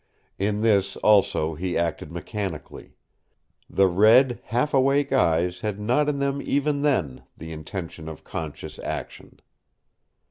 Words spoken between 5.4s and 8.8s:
had not in them even then the intention of conscious